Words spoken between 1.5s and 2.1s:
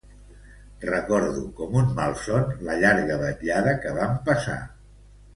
com un